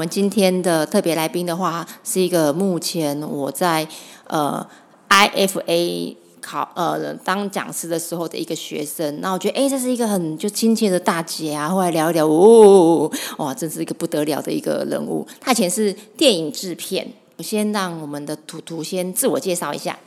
[0.00, 3.86] 我们今天的特别来宾的话，是一个目前我在
[4.28, 4.66] 呃
[5.10, 9.20] IFA 考呃当讲师的时候的一个学生。
[9.20, 11.68] 那我觉得，哎，这是一个很就亲切的大姐啊。
[11.68, 15.26] 后来聊一聊，哦，哇，真是一个不得了的一个人物。
[15.38, 17.06] 他以前是电影制片。
[17.36, 19.98] 我先让我们的图图先自我介绍一下。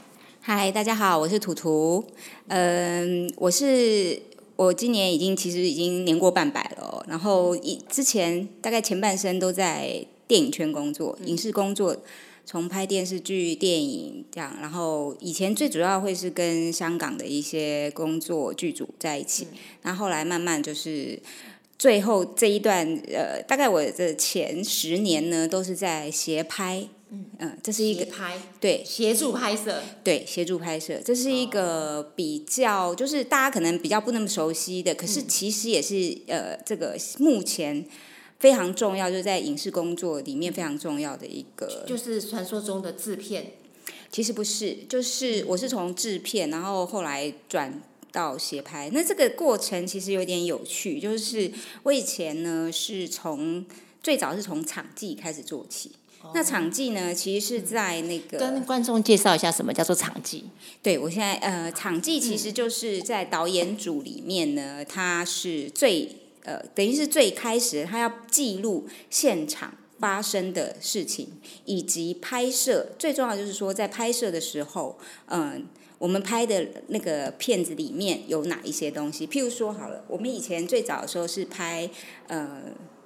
[0.42, 2.04] 嗨，大家好，我是图图。
[2.48, 4.20] 嗯，我是
[4.56, 7.06] 我今年已经其实已经年过半百了。
[7.08, 11.98] 然后以之前大概前半生都在电影圈工作，影视工作，
[12.46, 14.56] 从拍电视剧、电影这样。
[14.62, 19.48] 然后以前最主要会是跟香港的一些工作剧组在一起。
[19.82, 21.20] 那后来慢慢就是
[21.78, 26.88] 最后这一段呃，大概我的前十年呢，都是在协拍。
[27.40, 37.86] 嗯，这是一个拍对协助拍摄，对协助拍摄，这是一个比较就是大家可能比较不那么熟悉的，可是其实也是呃这个目前
[38.40, 43.54] 非常重要，就是在影视工作里面非常重要的一个，就是传说中的制片。
[44.12, 53.66] 其实不是，就是我是从制片，然后后来转到协拍，那这个过程其实有点有趣，就是我以前呢是从
[54.04, 55.92] 最早是从场记开始做起。
[56.34, 57.14] 那场记呢？
[57.14, 60.46] 其实是在那个跟观众介绍一下什么叫做场记。
[60.82, 66.10] 对，我现在呃，场记其实就是在导演组里面呢，它是最
[66.44, 71.28] 呃，等于是最开始，他要记录现场发生的事情，
[71.66, 72.94] 以及拍摄。
[72.98, 75.66] 最重要就是说，在拍摄的时候，嗯，
[76.00, 79.28] 我们拍的那个片子里面有哪一些东西？
[79.28, 81.90] 譬如说，好了，我们以前最早的时候是拍
[82.28, 82.64] 呃。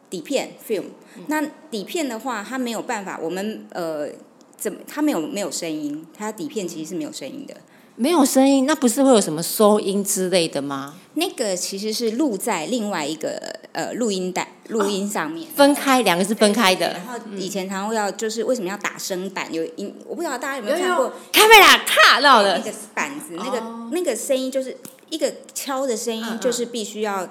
[0.09, 0.85] 底片 film，
[1.27, 4.07] 那底片的话，它没有办法，我们呃，
[4.55, 6.05] 怎么它没有没有声音？
[6.17, 7.55] 它底片其实是没有声音的，
[7.95, 10.95] 没有声音，那不是会有什么收音之类的吗？
[11.15, 16.93] 那个其实是录在另外一个呃录音带录音上面，分开两个是分开的。
[16.93, 19.53] 然后以前常会要就是为什么要打声板？
[19.53, 24.77] 有音我不知道大家有没有看过，卡梅拉卡到的那个板子，那个那个声音就是
[25.09, 27.27] 一个敲的声音，就是必须要。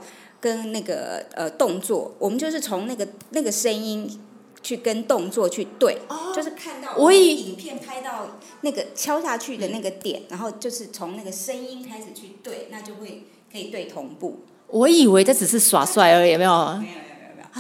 [0.47, 4.21] 跟那个呃动作，我们就是从那个那个声音
[4.63, 5.99] 去跟动作去对，
[6.33, 14.45] 就是看到我以影片拍到那个敲下去的那个点，然后就是从那个声音开始去对，那就会可以对同步。
[14.69, 16.81] 我以为这只是耍帅而已，有没有。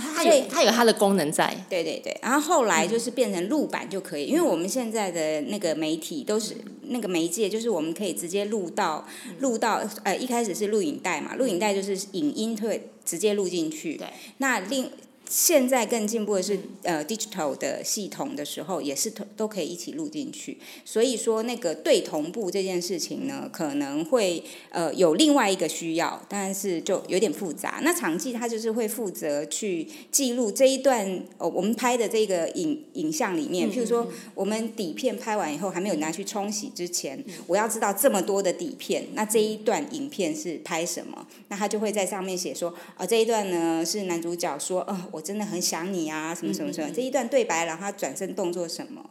[0.00, 6.56] 它有它有它的功能在，对对对，然后后来就是变成录版就可以，因为我们现在的那个媒体都是
[6.88, 9.06] 那个媒介，就是我们可以直接录到
[9.40, 14.06] 录到呃一开始是录影带嘛，录影带就是影音会直接录进去，对，
[14.38, 14.90] 那另。
[15.28, 20.56] 现在更进步的是，呃，digital 的系统的时候，也是都都可以一起录进去。
[20.84, 27.80] 所以说，那个对同步这件事情呢，可能会呃有另外一个需要，但是就有点复杂。
[27.82, 31.04] 那场记它就是会负责去记录这一段
[31.38, 41.26] 哦，我们拍的这个影影像里面，譬如说我们底片拍完以后还没有拿去冲洗之前，我要知道这么多的底片，那这一段影片是拍什么？
[41.48, 45.10] 那他就会在上面写说，啊，这一段呢是男主角说，呃。
[45.16, 49.08] 我真的很想你啊，什么什么什么，这一段对白，然后他转身动作什么，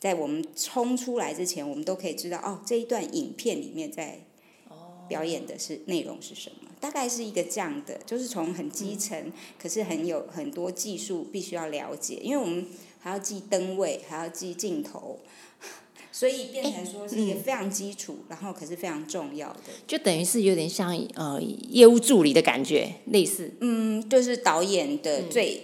[0.00, 4.18] 在我们冲出来之前，我们都可以知道哦，这一段影片里面在
[5.06, 12.66] 表演的是内容是什么，大概是一个这样的，就是从很基层，可是很有很多技术必须要了解，因为我们
[12.98, 15.20] 还要记灯位，还要记镜头。
[16.16, 23.50] 所以变成说是一个非常基础，然后可是非常重要的，就等于是有点像呃业务助理的感觉，类似。
[23.60, 25.60] 嗯，就是导演的最，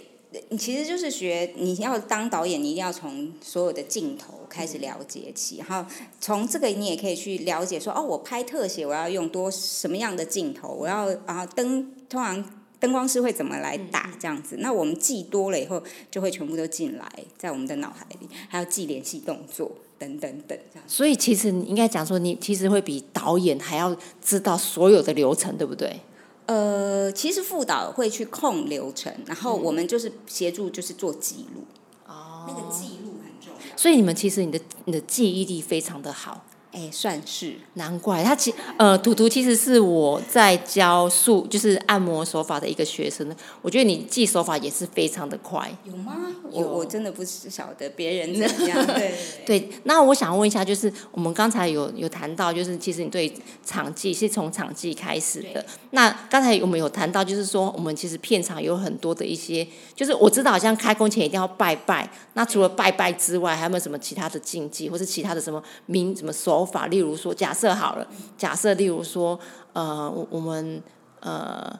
[0.59, 5.89] 其实就是学你要当导演，你一定要从所有的镜头开始了解起，然后
[6.19, 12.60] 从这个你也可以去了解说，哦，我拍特写我要用多什么样的镜头，我要然后灯通常。
[12.81, 14.55] 灯光师会怎么来打这样子？
[14.57, 20.83] 那我们记多了以后，就会全部都进来在我们的脑海里，还要记联系动作等等等这样。
[20.87, 26.01] 所以其实你应该讲说，你其实会比导演还要知道所有的流程，对不对？
[26.47, 31.63] 呃，其实副导会去控流程，然后我们就是协助，就是做记录。
[32.07, 33.77] 哦，那个记录很重要。
[33.77, 36.43] 所以你们其实你的你的记忆力非常的好。
[36.71, 43.29] 哎，算是难怪他其呃，图图其实是我在教术，就是按摩手法的一个学生。
[43.61, 45.69] 我觉得你记手法也是非常的快。
[45.83, 46.15] 有吗？
[46.49, 48.83] 我我真的不是晓得别人怎样。
[48.87, 49.13] 对
[49.45, 49.69] 对。
[49.83, 53.33] 那我想问一下，就是我们刚才有有谈到，就是其实你对
[53.65, 55.65] 场记是从场记开始的。
[55.89, 62.09] 那刚才我们有谈到，就是说我们其实片场有很多的一些，就是我知道好像开工前一定要拜拜。
[62.33, 66.60] 那除了拜拜之外，还有没有什么其他的禁忌，或是其他的什么名什么手？
[66.61, 69.39] 手法，例如说，假设好了，假设例如说，
[69.73, 70.81] 呃，我我们
[71.19, 71.79] 呃，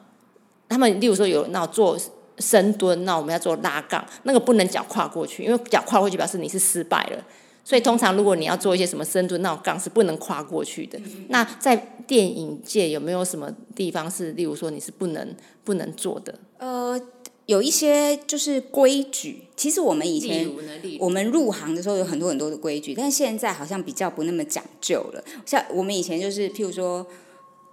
[0.68, 1.96] 他们例如说有那做
[2.38, 7.24] 深蹲，那我们要做拉杠，那个不能脚跨过去，因为脚跨过去表示你是失败了。
[7.64, 10.98] 所以通常如果你要做一些什么深蹲，那种杠是不能跨过去的。
[11.28, 11.76] 那在
[12.08, 16.34] 电影界有没有什么地方是，例如说你是不能不能做的？
[16.58, 17.00] 呃，
[17.46, 19.44] 有一些就是规矩。
[19.56, 20.48] 其实我们以前
[20.98, 25.22] 我们入行的时候有很多很多的规矩，但现在好像比较不那么讲究了。
[25.46, 27.06] 像我们以前就是譬如说，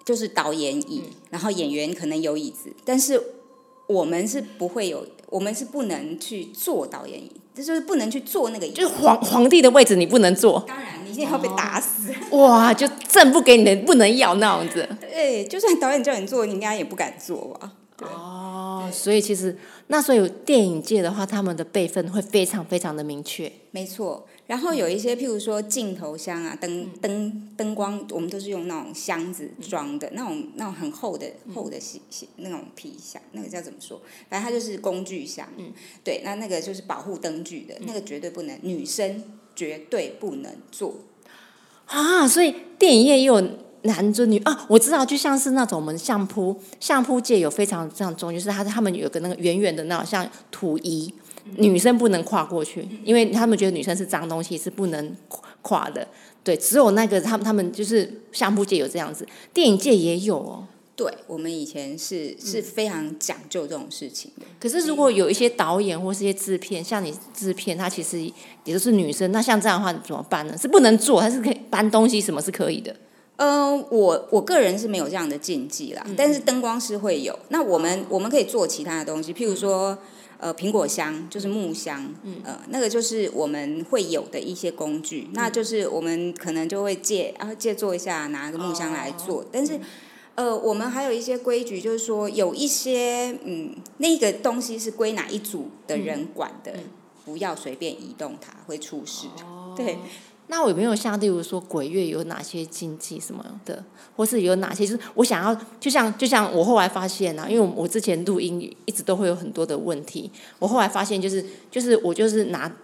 [0.05, 3.21] 就是导演椅，然后演员可能有椅子，但是
[3.87, 7.31] 我们是不会有，我们是不能去坐导演椅。
[7.55, 10.63] 就是不能去坐那个椅，就是皇皇帝的位置你不能坐。
[10.65, 12.09] 当然，你一定要被打死。
[12.31, 14.87] 哇，就朕不给你的不能要那样子。
[15.01, 17.73] 对，就算导演叫你坐，你应该也不敢坐吧？
[18.07, 19.57] 哦，所以其实
[19.87, 23.51] 那所以电影界的话，他们的辈分会非常非常的明确。
[23.71, 24.25] 没错。
[24.47, 31.77] 然后有一些，譬如说镜头箱啊，灯灯灯光，我们都是用那种箱子装的，那种那种很厚的厚的
[32.37, 34.01] 那种皮箱，那个叫怎么说？
[34.27, 35.47] 反正它就是工具箱。
[35.57, 35.71] 嗯，
[36.03, 39.23] 对，那那个就是保护灯具的，那个绝对不能，女生
[39.55, 40.95] 绝对不能做。
[41.85, 43.39] 啊，所以电影业也有
[43.83, 51.13] 男尊女啊，我知道，就像是那种我们相扑相扑界有非常非常重，就是他他们有个那个圆圆的那种像土仪。
[51.55, 55.15] 女生不能跨过去，因为他们觉得女生是脏东西，是不能
[55.63, 56.07] 跨的。
[56.43, 60.67] 对，只有那个他们他们就是相扑界有这样子，电影界也有哦。
[60.95, 64.45] 对，我们以前是是非常讲究这种事情的。
[64.59, 68.21] 可是如果有一些导演或是一些制片，像你制片，他其实
[68.65, 70.55] 也都是女生，那像这样的话怎么办呢？
[70.55, 72.21] 是不能做，还是可以搬东西？
[72.21, 72.95] 什么是可以的？
[73.39, 77.37] 嗯，我我个人是没有这样的禁忌啦，但是灯光师会有。
[77.49, 79.97] 那我们我们可以做其他的东西，譬如说。
[80.41, 82.13] 呃，苹果香就是木香，
[82.45, 89.43] 呃，那个就是我们会有的一些工具，那就是我们可能就会借啊借做一下，拿个木香来做。
[89.51, 89.77] 但是，
[90.35, 96.71] 呃，我们还有一些规矩，就是说有一些嗯，那个东西是归哪一组的人管的，
[97.25, 99.27] 不要随便移动它，会出事。
[99.75, 99.97] 对。
[100.51, 103.83] 那我有没有像例如说鬼月有哪些禁忌什么的，
[104.15, 112.75] 或是有哪些就是我想要，就像就像我后来发现啊，因为我我之前录音一直都会有很多的问题，我后来发现就是就是我就是拿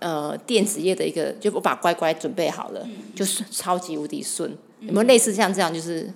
[0.00, 2.84] 呃电子业的一个，就我把乖乖准备好了，
[3.14, 4.50] 就是超级无敌顺。
[4.80, 5.72] 有没有类似像这样？
[5.72, 6.12] 就是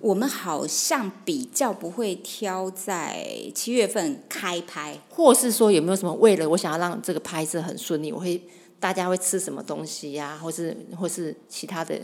[0.00, 3.24] 我们好像比较不会挑在
[3.54, 8.42] 七月份开拍，或是说有没有什么为了我想要让这个拍摄很顺利，我会。
[8.80, 10.36] 大家会吃什么东西呀？
[10.42, 12.00] 或是或是其他的？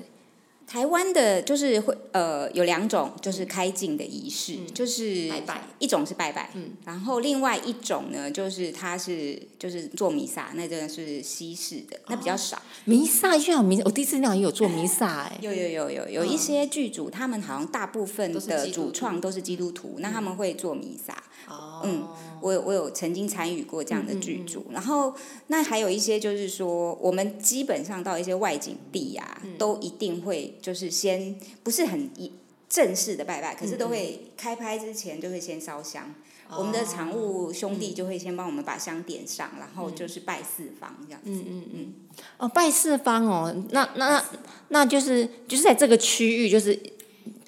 [0.67, 12.61] 台湾的就是会呃有两种，就是开镜的仪式，就是拜拜，一种是拜拜，嗯，然后另外一种呢，就是它是就是做弥撒，那真的是西式的，那比较少。
[12.84, 21.17] 弥撒就有弥，我第一次那也有做弥撒哎， 有有有有有一些剧组，他们好像大部分的主创都是基督徒，那他们会做弥撒。
[21.49, 22.05] 哦，嗯，
[22.46, 25.12] 我有我有曾经参与过这样的剧组，然后
[25.48, 31.34] 那还有一些就是说，我们基本上到一些外景地呀，都一定会就是先
[31.64, 32.31] 不是很一
[32.69, 36.14] 正式的拜拜，可是都会开拍之前就会先烧香，
[36.56, 41.31] 我们的常务兄弟就会先帮我们把香点上，然后就是拜四方这样子。
[41.31, 41.94] 嗯嗯嗯。
[42.38, 44.22] 哦，拜四方哦，那那
[44.69, 46.78] 那就是就是在这个区域就是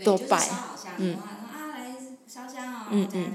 [0.04, 0.44] 都拜，
[0.98, 1.14] 嗯。
[1.14, 1.94] 啊来
[2.26, 3.32] 烧香哦，嗯嗯。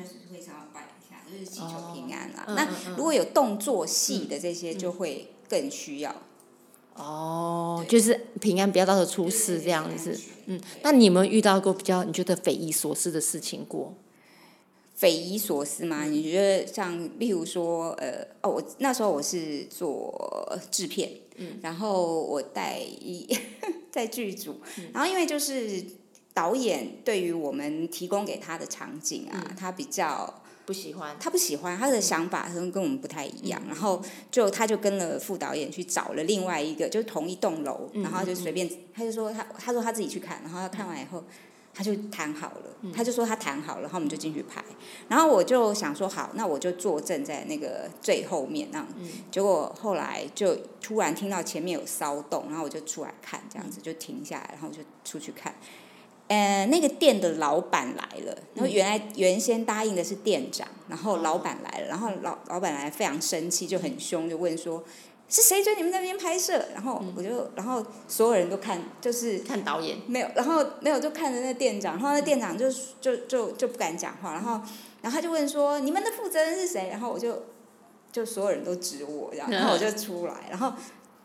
[1.43, 2.45] 祈求平安啦。
[2.47, 6.15] 那如果有动作戏的这些，就会更需要。
[6.95, 10.15] 哦，就是平安，不要到时候出事这样子。
[10.45, 13.95] 嗯，那你有没有遇到过比较你觉得匪夷所思的事情过？
[14.93, 16.05] 匪夷所思吗？
[16.05, 23.27] 你觉得像，例如说，呃，哦，我那时候我是做制片，嗯，然后我带一
[23.89, 24.57] 在剧组，
[24.93, 25.83] 然后因为就是
[26.31, 30.41] 导演对于我们提供给他的场景啊，他比较。
[30.65, 34.01] 不喜欢，他不喜欢，他的想法可能跟我们不太一样，然后
[34.31, 41.23] 就他就跟了副导演去找了另外一个，就是同一栋楼，然后就随便，他就说他他说他自己去看，然后他看完以后
[41.73, 44.63] 他就谈好了，他就说他谈好了，然后我们就进去拍，
[45.09, 48.87] 然后我就想说好，那我就坐正在那个最后面那样，
[49.31, 55.53] 结果后来就突然听到前面有骚动，然后我就出来看，这样子就停下来，然后我就出去看。
[56.33, 64.83] 呃，那个店的老板来了，然后原来原先答应的是店长，然后老板来了，然后老老板来非常生气，就很凶，就问说
[65.29, 66.65] 是谁在你们那边拍摄？
[66.73, 72.67] 然后我就，然后所有人都看，就是看导演，没有，然后没有就看着那店长，然后那店长就
[72.99, 74.53] 就就就不敢讲话，然后
[75.03, 76.89] 然后他就问说你们的负责人是谁？
[76.89, 77.43] 然后我就
[78.11, 80.73] 就所有人都指我这样，然后我就出来，然后。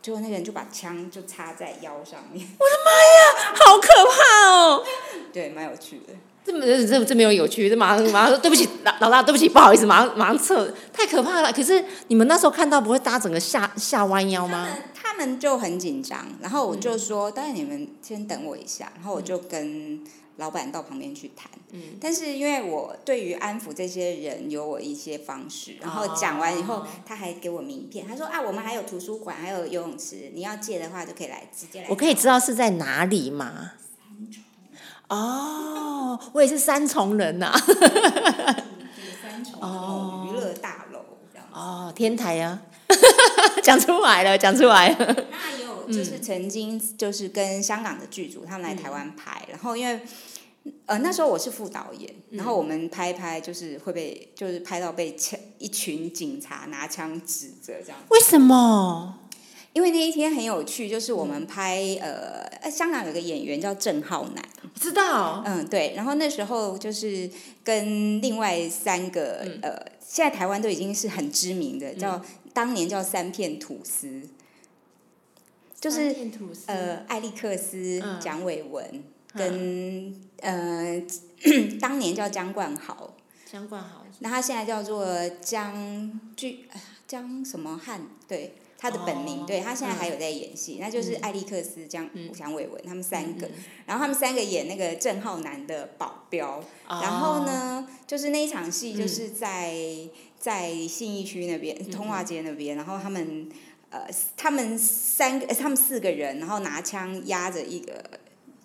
[0.01, 2.47] 结果那个人就把枪就插在腰上面。
[2.57, 2.89] 我的妈
[3.19, 4.83] 呀，好可怕哦！
[5.31, 6.13] 对，蛮有趣的。
[6.45, 11.53] 这么这这这没有有趣，这马上马上说对不起老老大，对不起不好意思，马上马上撤，太可怕了。
[11.53, 14.67] 可是你们那时候看到不会大家整个下下弯腰吗？
[14.95, 20.03] 他们就很紧张，然后我就说，当然你们先等我一下，然后我就跟
[20.39, 21.47] 老板到旁边去谈。
[21.71, 31.87] 嗯，但是因为我对于安抚这些人有我一些方式，然后讲完以后，他还给我名片，他说啊，我们还有图书馆，还有游泳池，你要借的话就可以来直接来。
[31.89, 33.73] 我可以知道是在哪里吗？
[35.09, 37.51] 哦，我也是三重人呐。
[39.21, 40.99] 三重哦，娱乐大楼
[41.31, 41.47] 这样。
[41.51, 42.61] 哦，天台啊，
[43.61, 45.15] 讲出来了，讲出来了。
[45.31, 49.99] 那也有，就是曾经就是跟香港的剧组他们来台湾拍，然后因为
[50.85, 57.97] 呃那时候我是副导演，然后我们拍拍就是会被就是拍到被枪一群警察拿枪指着这样。
[58.09, 59.19] 为什么？
[59.71, 65.43] 因为那一天很有趣，就是我们拍呃，香港有个演员叫郑浩南，知道？
[65.45, 65.93] 嗯，对。
[65.95, 67.29] 然后那时候就是
[67.63, 72.19] 跟另外三个呃，现在台湾都已经是很知名的，叫
[72.51, 74.23] 当年叫三片吐司，
[75.79, 76.15] 就是
[76.65, 81.01] 呃，艾利克斯、蒋伟文跟呃，
[81.79, 86.67] 当年叫江冠豪，江冠豪，那他现在叫做江剧
[87.07, 88.01] 江什么汉？
[88.27, 88.55] 对。
[88.81, 93.45] 他的本名，对他现在还有在演戏，那就是艾利克斯、江蒋伟文他们三个，
[93.85, 99.75] 然后他们三个演那个郑浩南的保镖，然后呢，就是那一场戏就是在
[100.37, 103.49] 在信义区那边通化街那边，然后他们
[103.89, 104.07] 呃
[104.37, 108.01] 他们三个他们四个人，然后拿枪压着一个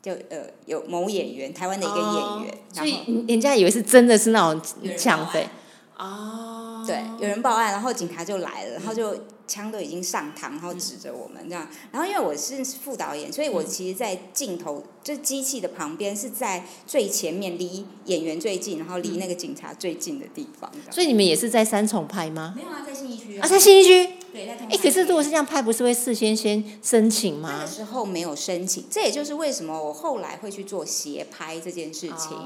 [0.04, 4.62] 就呃有某演员台湾的一个演员，所以人家以为是真的是那种
[4.98, 5.48] 抢匪，
[5.96, 9.16] 哦，对，有人报案，然后警察就来了，然后就。
[9.46, 11.68] 枪都已经上膛，然后指着我们这样。
[11.92, 20.70] 然后因为我是副导演，所以我其实，在镜头就机器的旁边，是在最前面，离演员最近，然后离那个警察最近的地方。
[20.90, 22.54] 所以你们也是在三重拍吗？
[22.56, 23.46] 没有啊，在信义区啊。
[23.46, 24.10] 在信义区。
[24.32, 24.54] 对，在。
[24.54, 27.50] 哎，可是如果是这样拍，不是会事先先申请吗？
[27.52, 32.36] 那个时候没有申请，这也就是为什么我后来会去做斜拍这件事情，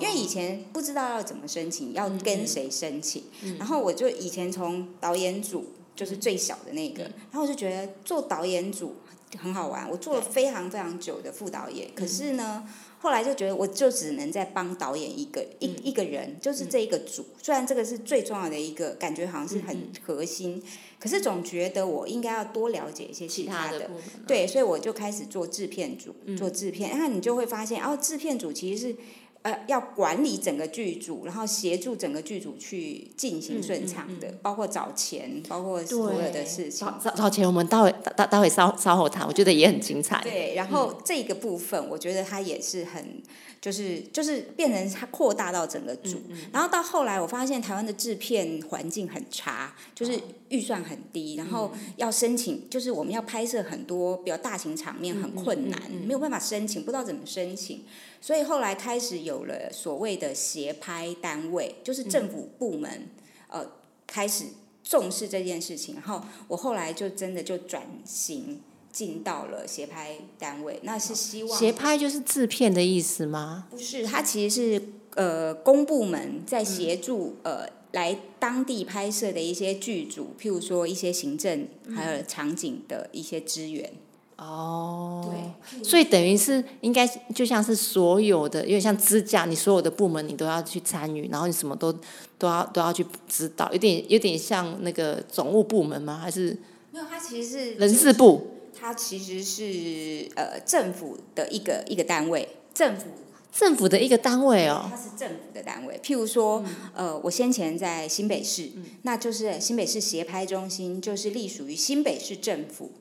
[0.00, 3.22] 因为以前不知道要怎么申请，要跟谁申请，
[3.58, 5.64] 然后我就以前从导演组。
[5.98, 8.94] 就是最小的那个，然后我就觉得做导演组
[9.36, 9.90] 很好玩。
[9.90, 12.64] 我做了非常非常久的副导演，可是呢，
[13.00, 17.26] 后来就觉得我就只能在帮导演一个一一个人，就是这一个组。
[17.42, 20.62] 虽然这个是最重要的一个，感觉好像是很核心，
[21.00, 23.90] 可是总觉得我应该要多了解一些其他的。
[24.24, 26.90] 对，所以我就开始做制片组，做制片。
[26.90, 28.96] 然后你就会发现，哦，制片组其实是。
[29.42, 36.86] 呃，要管理整个剧组，然后协助整个剧组去进行顺畅的，包括找钱，包括所有的事情。
[37.04, 40.20] 找找钱，我们待会待待会稍稍后谈，我觉得也很精彩。
[40.22, 43.22] 对，然后这个部分，我觉得它也是很。
[43.60, 46.16] 就是就是变成它扩大到整个组，
[46.52, 57.82] 然后到后来我发现台湾的制片环境很差，就是预算很低，然后要申请，就是我们要拍摄很多比较大型场面很困难，没有办法申请，不知道怎么申请，
[58.20, 63.08] 所以后来开始有了所谓的协拍单位，就是政府部门
[63.48, 63.66] 呃
[64.06, 64.44] 开始
[64.84, 68.60] 重视这件事情，然后我后来就真的就转型。
[68.90, 73.66] 进到了协拍单位，那是希望协拍就是制片的意思吗？
[73.70, 74.82] 不是，它其实是
[75.14, 83.92] 呃公部门在协助呃来当地拍摄的一些剧组，譬如说一些行政还有场景的一些资源。
[84.36, 87.04] 哦，对，所以等于是应该
[87.34, 91.92] 就像是所有的，因为像支架，你所有的部门你都要去参与，然后你什么都
[92.38, 96.18] 都要都要去指导，有点有点像那个总务部门吗？
[96.22, 96.56] 还是
[96.92, 97.04] 没有？
[97.04, 98.57] 它其实是人事部。
[98.78, 103.06] 它其实是呃政府的一个一个单位，政府
[103.50, 104.86] 政府的一个单位哦。
[104.90, 106.62] 它是政府的单位，譬如说，
[106.94, 108.70] 呃，我先前在新北市，
[109.02, 112.92] 那就是新北市协拍中心，就是隶属于新北市政府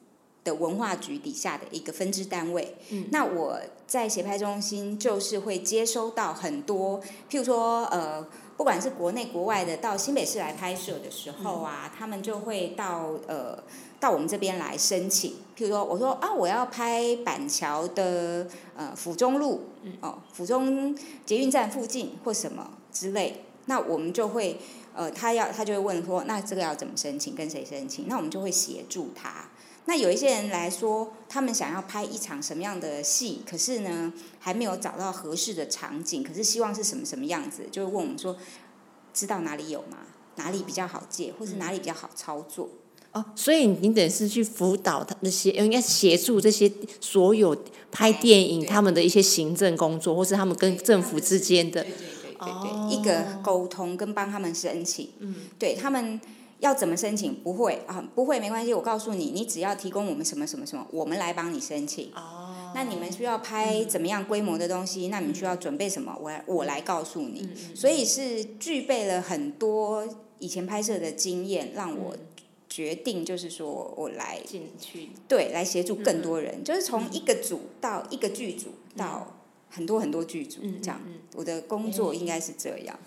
[0.44, 2.76] 的文化局底下的一个分支单位。
[3.12, 8.26] 那我在协拍中心，就是会接收到很多，譬如说，呃，
[8.58, 13.58] 不管是国内国外的到新北市来拍摄的时候啊，他们就会到呃。
[14.00, 19.64] 到我们这边来申请，譬如说，我说啊，我要拍板桥的呃府中路，
[20.02, 20.96] 哦，府中
[21.26, 24.60] 捷运站附近或什么之类，那我们就会
[24.94, 28.08] 呃，他要他就会问说，那这个要怎么申请，跟谁申请？
[28.08, 29.47] 那我们就会协助他。
[29.88, 38.36] 那有一些人来说，他们想要拍一场什么样的戏，可是呢还没有找到合适的场景，可是希望是什么什么样子，就会问我们说，
[39.14, 40.00] 知道哪里有吗？
[40.36, 42.70] 哪里比较好借，或是哪里比较好操作？
[43.14, 47.56] 哦，所以你等于是去辅导他那些，应该协助这些所有
[47.90, 51.82] 拍电影他们的一些行政工作，或是他们跟政府之间的。
[51.82, 55.10] 对对对对，一个沟通跟帮他们申请。
[55.20, 56.20] 嗯，对他们
[56.60, 57.34] 要怎么申请？
[57.36, 62.12] 不会啊，不会没关系，我告诉你，你只要提供我们什么什么什么，我们来帮你申请。
[62.16, 65.08] 哦，那你们需要拍怎么样规模的东西？
[65.10, 66.18] 那你们需要准备什么？
[66.22, 67.50] 我来我来告诉你。
[67.76, 70.08] 所以是具备了很多
[70.40, 72.16] 以前拍摄的经验，让我。
[72.70, 79.36] 决定就是说，我来进去，对，来协助更多人，就是从一个组到一个剧组，到
[79.70, 81.02] 很多很多剧组，这样。
[81.34, 83.00] 我的工作应该是这样。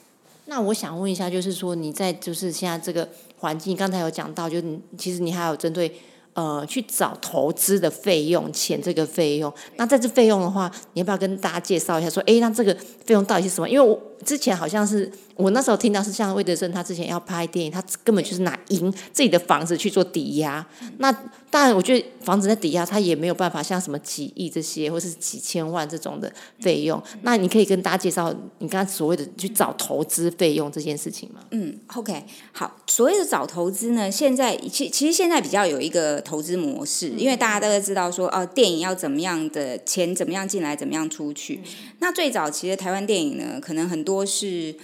[0.47, 5.93] 那我想问一下，就是说你在就是现在这个环境，刚才有讲到，就是其实你还有针对
[6.35, 9.53] 呃去找投资的费用，钱这个费用。
[9.77, 12.09] 那在这费用的话，你要不要跟大家介绍一下？
[12.09, 13.69] 说，哎，那这个费用到底是什么？
[13.69, 14.01] 因为我。
[14.25, 20.65] 之前好像是我那时候听到是像魏德胜，他之前要拍电影，他根本就是拿银自己的房子去做抵押。
[20.99, 21.11] 那
[21.51, 27.03] 当然，我觉得房子在抵押，他也没有办法像什么几亿这些，或是几千万这种的费用。
[27.23, 31.41] 那你可以跟大家介绍你刚才所谓的去找投资费用这件事情吗？
[31.53, 32.23] 嗯，OK，
[32.53, 41.61] 好，所谓的找投资呢，现在其其实现在比较有一个投资模式，因为大家都知道说，哦，电影要怎么样的钱怎么样进来，怎么样出去。
[42.01, 44.10] 那最早其实台湾电影呢，可能很多。
[44.11, 44.75] 多是，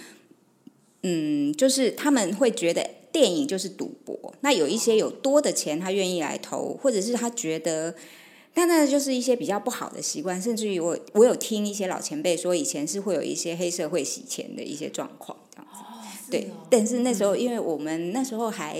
[1.03, 4.33] 嗯，就是他们会觉得电影就是赌博。
[4.39, 7.93] 那有一些有多的钱，他愿意来投，或者是他觉得，
[8.53, 10.41] 但那就是一些比较不好的习惯。
[10.41, 15.37] 甚至于我，我有听一些老前辈说，以前是会有一些黑社会洗钱的一些状况。
[16.29, 18.77] 对，但是那时候因为我们那时候还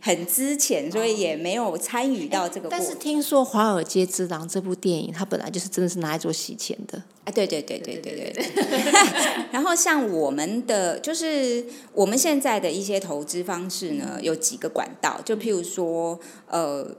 [0.00, 2.68] 很之前，所以也没有参与到这个。
[2.68, 7.00] 但是听说《华尔街之狼》这部电影，它本来就是真的是拿来做洗钱的。
[7.24, 8.44] 啊，对对对对对对对。
[9.52, 16.18] 然后像我们的，就是我们现在的一些投资方式呢，有几个管道，就譬如说，
[16.48, 16.90] 呃，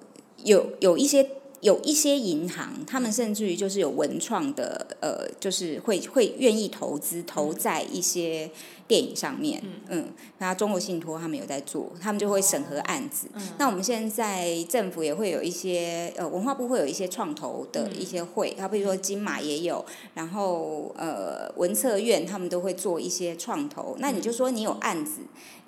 [0.44, 1.28] 有有一些
[1.60, 8.50] 有一些银行，他们甚至于就是有文创的，呃，就是会会愿意投资投在一些。
[8.92, 13.30] 电影上面，嗯，那中国信托他们有在做，他们就会审核案子。
[13.58, 23.96] 那我们现在政府也会有一些，呃，文化部会有一些创投的一些会，他比如说金马也有，然后呃文策院他们都会做一些创投。
[24.00, 25.22] 那你就说你有案子。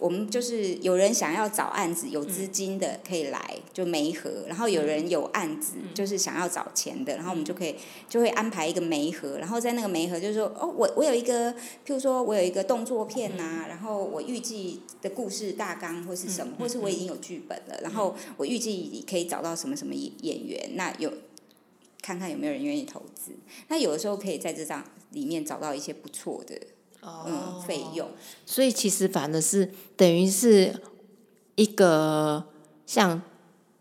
[0.03, 7.73] 我们就是有人想要找案子，有资金的可以来就媒合，然后有人有案子就是想要找钱的，然后我们就可以
[8.09, 21.09] 就会安排一个媒合，然后在那个媒合就是说哦，我我有一个，譬如说我有一个动作片呐，然后我预计的故事大纲或是什么，或是我已经有剧本了，然后我预计可以找到什么什么演演员，那有
[22.01, 23.31] 看看有没有人愿意投资，
[23.69, 26.59] 那有的时候可以在这张里面找到一些不错的。
[27.25, 28.09] 嗯，费用，
[28.45, 30.73] 所以其实反而是等于是
[31.55, 32.45] 一个
[32.85, 33.21] 像。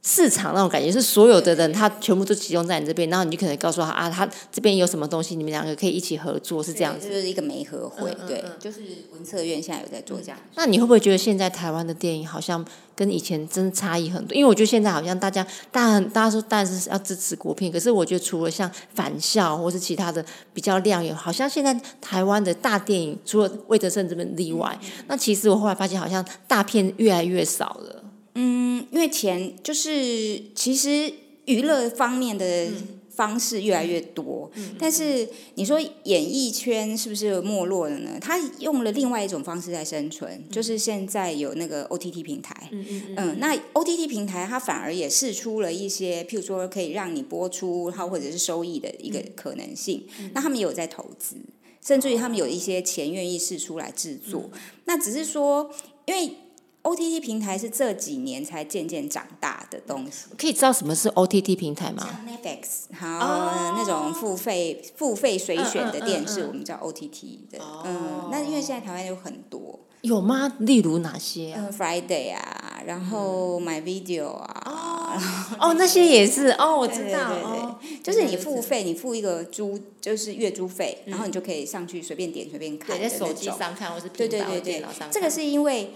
[0.04, 7.08] 市场那种感觉是所有的人，他全部都集中在你这边，然后你就可能告诉他啊，他这边有什么东西，你们两个可以一起合作，是这样子。
[7.08, 8.80] 就是一个媒合会，对，就是
[9.12, 10.36] 文策院现在有在做这样。
[10.56, 12.64] 那你会不会觉得现在台湾的电影好像
[12.96, 14.34] 跟以前真的差异很多？
[14.34, 28.01] 因为我觉得现在好像大家，大大家说当然是要支持国片，可是我觉得除了像返校或是其他的比较亮眼，好像现在台湾的大电影，除了魏德胜这边例外，那其实我后来发现好像大片越来越少了。
[28.34, 31.12] 嗯，因为钱就是其实
[31.44, 32.68] 娱乐方面的
[33.10, 38.18] 方式越来越多，但是你说演艺圈是不是没落了呢？
[38.18, 42.68] 他用了另外一种方式在生存，就是现在有那个 OTT 平台。
[42.72, 50.06] 嗯嗯那 OTT 平台它反而也试出了一些，譬如说可以让你播出，它或者是收益的一个可能性。
[50.32, 51.36] 那他们也有在投资，
[51.84, 54.48] 甚至于他们有一些钱愿意试出来制作。
[54.86, 55.70] 那只是说，
[56.06, 56.36] 因为。
[56.82, 60.26] O T T 平台是这几年才渐渐长大的东西。
[60.36, 67.58] 可以知道什么是 O T T 平台吗？Netflix，好，那种付费付费随选的电视，我们叫 O T T 的。
[67.84, 69.78] 嗯，那因为现在台湾有很多。
[70.00, 70.52] 有吗？
[70.58, 75.22] 例如哪些啊？Friday 啊，然后 My Video 啊。
[75.60, 77.28] 哦，那些也是哦，我知道。
[77.28, 83.00] 对对对，就是你付费，你付一个租，就是月租费，然后你就可以上去随便点随便看。
[83.00, 85.92] 在手机上看，或是对对对对，这个是因为。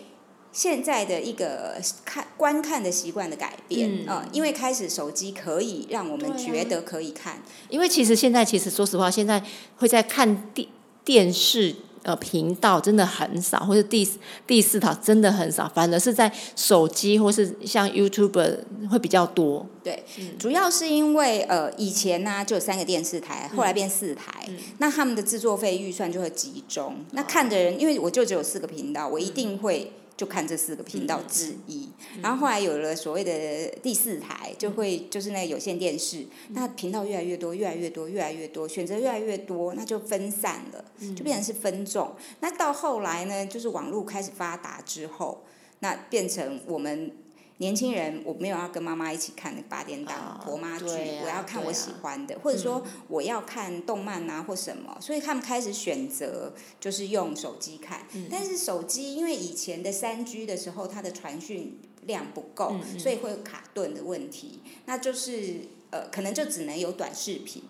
[0.57, 9.45] 现在的一个看观看的习惯的改变啊，因为开始手机可以让我们觉得可以看，因为其实现在其实说实话，现在
[9.77, 10.67] 会在看电
[11.05, 14.09] 电视呃频道真的很少，或者第
[14.47, 18.57] 第四套真的很少，反而是在手机或是像 YouTube
[18.91, 19.67] 会比较多。
[19.85, 20.03] 对，
[20.39, 29.93] 主要是因为呃以前呢就有三个电视台，后来变四台，那他们的制作费预算就会集中，那看的人因为我就只有四个频道，我一定会。
[30.17, 31.89] 就看这四个频道之一。
[32.23, 42.15] 然后后来有了所谓的第四台，就会就是那个有线电视，那频道越来越多，越来越多，越来越多，选择越来越多，那就分散了，就变成是分众。
[42.41, 45.45] 那到后来呢，就是网络开始发达之后，
[45.81, 47.13] 那变成我们。
[47.59, 58.07] 年轻人，我没有要跟妈妈一起看那个八点档婆妈剧，我要看我喜欢的，或者说我要看动漫啊或什么，所以他们开始选择就是用手机看。
[58.31, 67.63] 但是手机因为以前的三 G 的时候，它的传讯量不够，所以会有卡顿的问题，那就是呃，可能就只能有短视频。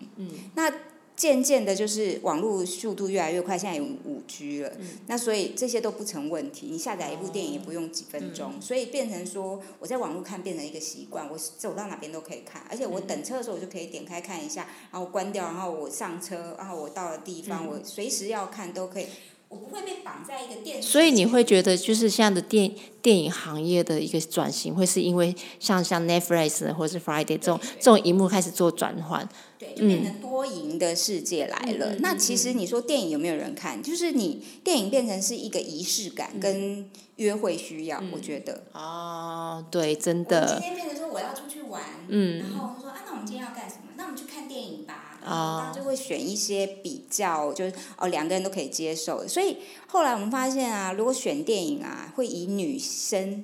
[0.55, 0.69] 那
[1.17, 4.71] 渐渐的，就是网络速度越来越快，现在有五 G 了，
[5.07, 6.67] 那所以这些都不成问题。
[6.69, 19.07] 你下载一部电影也不用几分钟，所以变成说我在网络看变成一个习惯，我走到哪边都可以看，而且我等车的时候我就可以点开看一下，然后关掉，然后我上车，然后我到了地方，我随时要看都可以。
[19.49, 20.87] 我不会被绑在一个电视。
[20.89, 31.95] 所以你会觉得，就是现在的电电影行业的一个转型，会是因为像像 Netflix 或者是 Friday 这种这种荧幕开始做转换，对，就变成多赢的世界来了。
[31.99, 33.81] 那其实你说电影有没有人看？
[33.81, 38.63] 就是你电影变成是一个仪式感跟约会需要，我觉得。
[38.73, 40.59] 哦，对，真的。
[40.59, 43.93] 今天变成说我要出去玩，嗯，然后我说啊，那我们今天要干什么？
[43.95, 45.06] 那我们去看电影吧。
[45.27, 49.27] 啊，就会选一些比较，就是哦，两个人都可以接受的。
[49.27, 53.43] 所以后来我们发现啊，如果选电影啊，会以女生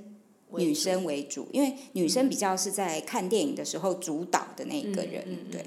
[0.56, 5.66] 女生为主，因为女生比较是在看电影的时候主导的那一个人，对。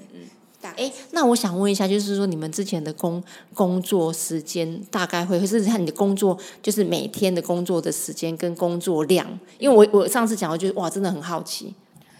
[0.75, 9.25] 哎，那我想问一下，就是说你们之前的工工作时间大概会，或是看你的工作，就是每天的工作的时间跟工作量，
[9.59, 11.73] 因为我我上次讲，我觉得哇，真的很好奇。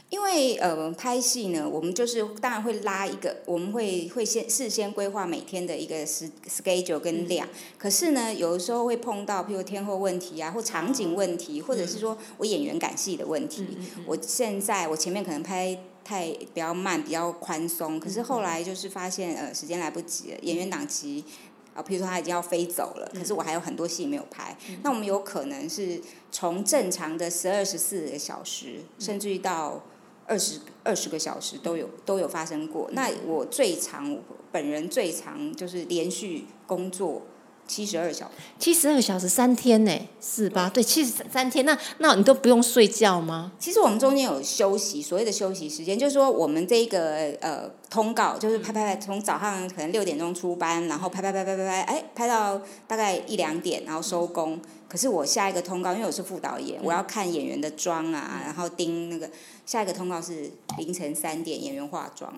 [0.10, 7.46] 因为呃拍戏呢，我们就是当然会拉一个，我们会会先事先规划每天的一个时 schedule 跟量。
[7.78, 13.68] 可是呢，有的时候会碰到，譬如天后问题啊，或场景问题，或者是说我演员赶戏的问题。
[14.06, 21.26] 我现在我前面可能拍太比较慢，比较宽松，可是后来就是发现呃时间来不及了，演员档期
[21.74, 24.58] 啊，譬如说他已经要飞走了，可是我还有很多戏没有拍。
[24.84, 29.84] 那我们有可能是从正常的十二十四个小时，甚至于到。
[30.28, 32.88] 二十二十个小时都有都有发生过。
[32.92, 34.18] 那我最长
[34.52, 37.24] 本人最长就是连续工作
[37.68, 38.32] 七十二小时。
[38.60, 39.92] 七十二小时三天呢？
[40.20, 41.66] 四八对，七十三天。
[41.66, 43.52] 那那你都不用睡觉吗？
[43.60, 54.60] 其实我们中间有休息，所谓的休息时间，就是说我们这个呃通告，就是拍拍拍，从早上可能六点钟出班，然后拍拍拍拍拍拍，哎，拍到大概一两点，然后收工。
[54.88, 59.30] 可是我下一个通告，因为我是副导演，我要看演员的妆啊，然后盯那个
[59.68, 60.50] 下一个通告是
[60.80, 62.34] 凌晨三点演员化妆，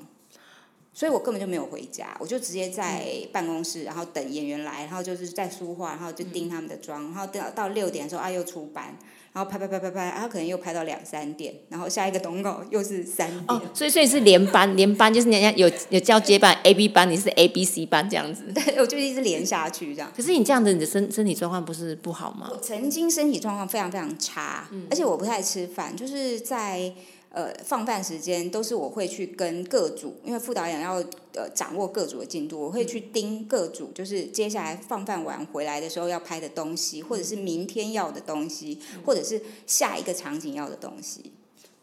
[0.93, 8.97] 所以我根本就没有回家，我就直接在办公室，然后等演员来，然后就是在梳化，然后就盯他们的妆，然后到到六点的时候啊又出班。
[9.31, 13.43] 然后拍拍拍拍拍，然后可能又拍到两三点，然后下一个通告又是三点。
[13.47, 18.45] 哦，所以所以是连班，连班就是人家有有交接班，A B 班，你是 A B C 班这样子。
[18.51, 20.11] 对，我就一直连下去这样。
[20.17, 22.49] 可是你这样子，你的身身体状况不是不好吗？
[22.51, 26.91] 我曾经身体状况非常非常差，而且我不太吃饭，就是在。
[27.31, 30.95] 呃，放饭时间都是我会去跟各组，因为副导演要
[31.33, 41.31] 呃掌握各组的进度，我会去盯各组，就是接下来放饭完回来的时候要拍的东西，或者是明天要的东西，或者是下一个场景要的东西。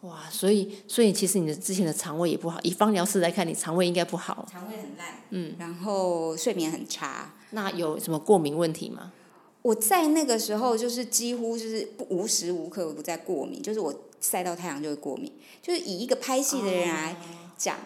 [0.01, 4.45] 哇，所以所以其实你的之前的肠胃也不好，以方疗师来看，你肠胃应该不好。
[4.51, 7.33] 肠胃很烂，嗯，然后睡眠很差。
[7.51, 9.13] 那有什么过敏问题吗？
[9.61, 13.93] 我在那个时候就是几乎就是无时无刻不在过敏，就是我。
[14.29, 17.15] 晒到太阳就会过敏，就是以一个拍戏的人来
[17.57, 17.77] 讲，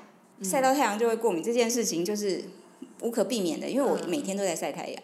[0.42, 2.44] 晒到太阳就会过敏这件事情就是
[3.02, 5.04] 无可避免的，因为我每天都在晒太阳。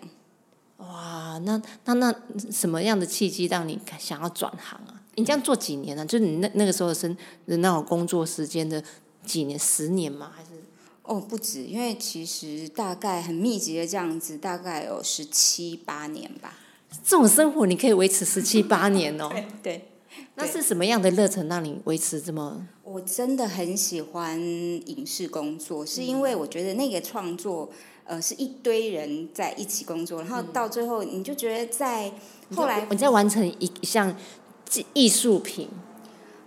[0.77, 2.15] 哇，那那那
[2.51, 5.01] 什么样的契机让你想要转行啊？
[5.15, 6.05] 你这样做几年了？
[6.05, 7.15] 就是你那那个时候生
[7.47, 8.83] 的那种工作时间的
[9.25, 9.57] 几年？
[9.57, 10.31] 十年吗？
[10.35, 10.49] 还是？
[11.01, 16.53] 哦，不止，因为其实大概很密集的这样子，大概有十七八年吧。
[17.03, 19.31] 这种生活你可以维持十七八年哦。
[19.63, 19.87] 对。
[20.35, 22.67] 那是什么样的热忱让你维持这么？
[22.83, 27.69] 我真的很喜欢影视工作，是因为我觉得那个创作，
[28.05, 32.11] 呃，是一堆人在一起工作，然后到最后你就觉得在
[32.55, 34.15] 后来你在完成一项
[34.93, 35.67] 艺术品。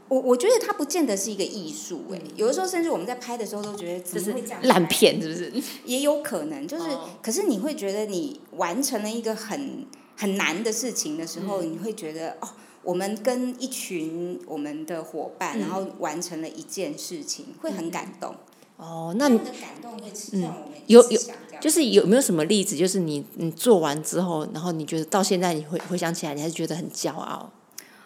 [0.09, 5.53] 我我觉得它不见得是一个艺术，哎，有的时候甚至我们在拍的时候都觉得这是烂片，是不是？
[5.85, 6.85] 也有可能，就是
[7.23, 12.49] 可是你会觉得你完成了一个很很难的事情的时候，你会觉得哦。
[12.83, 18.35] 我们跟一群我们的伙伴，然后完成了一件事情，会很感动。
[18.77, 21.21] 哦，那你的感动会让我们有有
[21.61, 27.51] 就是有没有什么例子，就是你你做完之后，然后你觉得到现在你会回想起来，你还是觉得很骄傲？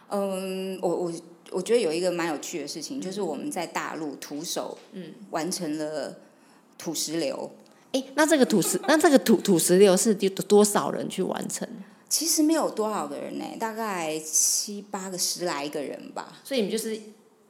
[0.09, 1.13] 嗯，我我
[1.53, 6.17] 我觉得有一个蛮有趣的事情，就是我们在大陆徒手嗯完成了
[6.77, 7.49] 土石流。
[7.93, 11.69] 哎，那这个土石，那这个土土石流是多多少人去完成？
[12.15, 16.39] 其实没有多少个人呢，大概七八个、十来个人吧。
[16.45, 16.97] 所以你们就是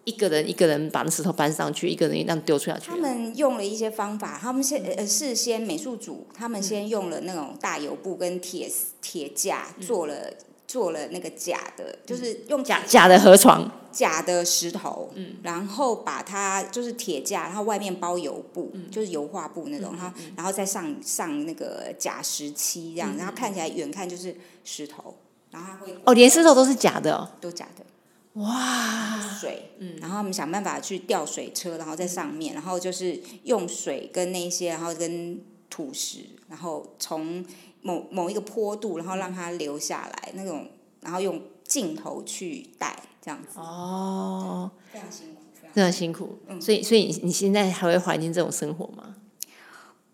[0.04, 2.88] 一个人一个人把那石头搬上去，一个人让丢出下去。
[2.88, 8.66] 他们用了一些方法，他们先呃事先美术组他们先用了那种大油布跟铁
[9.02, 10.32] 铁架做了。
[10.66, 25.16] 做了那个假的，就是用假假的河床，假的石头，嗯，然后把它就是铁架，然后外面包油布，就是油画布那种，然后然后再上上那个假石漆这样，然后看起来远看就是石头，
[25.50, 27.84] 然后会哦，连石头都是假的，都假的，
[28.40, 37.44] 哇，水，嗯，然后我们想办法去吊水车，然后在上面，然后就是用水跟那些，然后跟土石，然后从。
[37.86, 40.66] 某某一个坡度，然后让它流下来那种，
[41.02, 43.58] 然后用镜头去带这样子。
[43.60, 45.40] 哦，非常辛苦，
[45.74, 46.38] 非常辛苦。
[46.46, 49.16] 嗯，所以所以你现在还会怀念这种生活吗？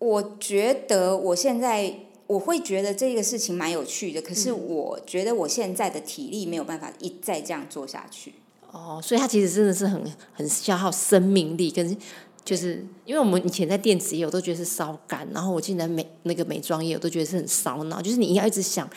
[0.00, 1.94] 我觉得我现在
[2.30, 8.34] 我会觉得这个事情蛮有趣的，可是我觉得我现在的体力没有办法一再这样做下去。
[8.70, 10.00] 哦，所以它其实真的是很
[10.32, 11.96] 很消耗生命力跟。
[12.42, 18.00] 就是因为我们以前在电子业，我都觉得是烧干，然后我进来美那个美妆业，我都觉得是很烧脑。
[18.00, 18.88] 就是你要一直想，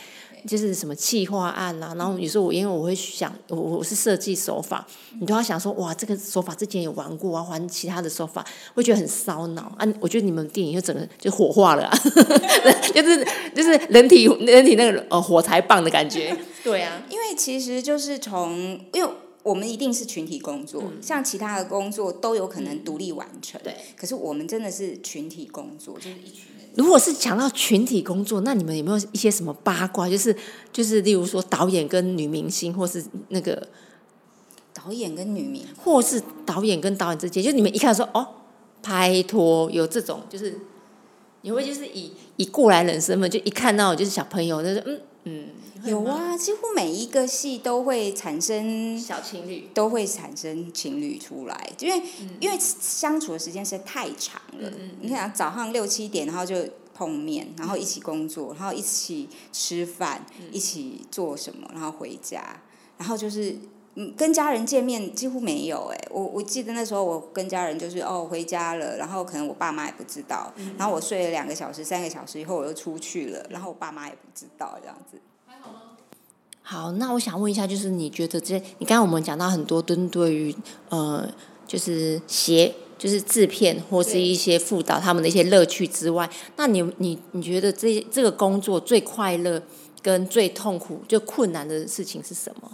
[0.47, 4.85] 就是什么企划案啊，然后有时候我因为我会想，我我是设计手法，
[5.19, 9.87] 你都要想说，哇，这个手法之前有玩过，我要玩其他的手法，会觉得很烧脑啊。
[9.99, 11.89] 我觉得你们电影就整个就火化了，
[12.93, 16.35] 就是就是人体人体那个呃火柴棒的感觉。
[16.63, 19.09] 对啊，因为其实就是从因为。
[19.43, 23.59] 我们一定是群体工作，像其他的工作都有可能独立完成。
[23.61, 26.31] 对，可是我们真的是群体工作，就是一。
[26.75, 30.09] 如果是讲到群体工作，那你们有没有一些什么八卦？
[30.09, 30.35] 就是
[30.71, 33.67] 就是，例如说导演跟女明星，或是那个
[34.73, 38.27] 导演跟女明，或是导演跟导演之间，就你们一看说哦，
[38.81, 40.57] 拍拖有这种，就是
[41.41, 45.45] 你会就是以以过来人身份，就一看到就是小朋友，就是嗯嗯。
[45.85, 52.01] 有啊，几乎每一个戏都会产生小情侣，都会产生情侣出来，因为
[52.39, 54.71] 因为相处的时间实在太长了。
[55.01, 56.55] 你看早上六七点，然后就
[56.93, 62.61] 碰面，然后一起工作，然后一起吃饭，一起做什么，然后回家，
[62.97, 63.57] 然后就是
[63.95, 66.07] 嗯跟家人见面几乎没有哎。
[66.09, 75.19] 我我记得那时候我跟家人就是哦回家了，然后可能我爸妈也不知道，然后我睡了两个小时、三个小时以后我又出去了，然后我爸妈也不知道这样子。
[76.65, 80.55] 好，那我想问一下，就是你觉得这，你刚刚我们讲到很多针对于
[80.87, 81.29] 呃，
[81.67, 89.61] 就是写，就是制片或是一些辅导他们的一些乐趣之外，那你你你觉得这这个工作最快乐
[90.01, 92.71] 跟最痛苦、最困难的事情是什么？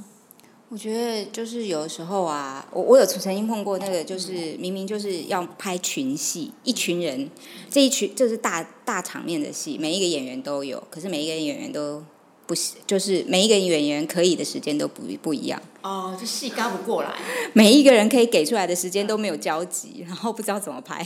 [0.70, 7.30] 我觉得就是有时候啊，我我有曾经碰过那个，就是明明就是要拍群戏，一群人，
[7.70, 12.04] 这一群就是大大场面的戏，每一个演员都有，可是每一个演员都。
[12.46, 15.62] 不是，就是每一个演员可以的时间都不不一样。
[15.84, 17.14] 哦，就戏赶不过来。
[17.54, 21.06] 每一个人可以给出来的时间都没有交集，然后不知道怎么拍。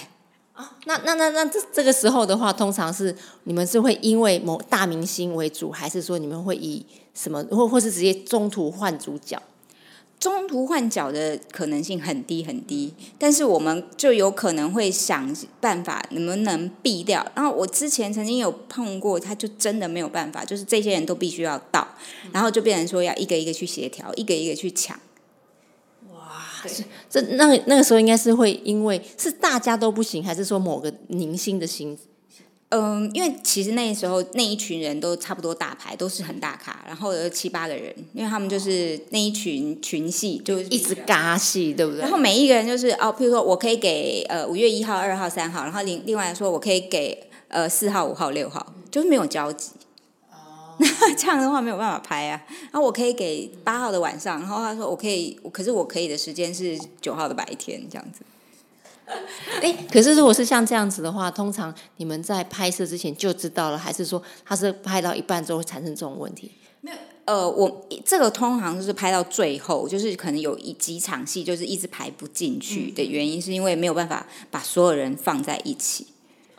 [0.54, 9.38] 啊，那那那那这这个时候的话，通常是你们是会因为某大明星为主，还是说你们会以什么，或或是直接中途换主角？
[10.24, 17.30] 中途换角的可能性很低很低，但是我们就有可能会想办法能不能避掉。
[17.36, 21.86] 然后我之前曾经有碰过，他就真的没有办法，就是这些人都必须要到，
[22.32, 24.98] 然后就变成说要一个一个去协调，一个一个去抢。
[26.14, 26.64] 哇，
[27.10, 31.98] 这那那个时候应该是会因为是大家都不行，还是说某个明星的心？
[32.76, 42.02] 嗯，因为其实那时候那一群人都差不多大牌，都是很大咖，然后有七八个人，因为他们就是那一群群戏，就一直尬戏，对不对？
[42.02, 49.70] 然后每一个人就是哦，譬如说我可以给呃五月一号、二号、三号，然后另另外说我可以给呃四号、五号、六号，就是没有交集。
[50.32, 52.42] 哦，那 这样的话没有办法拍啊。
[52.72, 58.22] 然后我可以给八号的晚上，然后他说我可以，可是我可以的时间是九号的白天，这样子。
[59.62, 66.52] 哎，可是如果是像这样子的话，通常你们在拍摄之前就知道了，还是说他是拍到一半之后会产生这种问题？
[66.82, 76.08] 没有，呃，我这个通常就是拍到最后，就是可能有一几场戏就是一直排不进去的原因，是因为没有办法把所有人放在一起。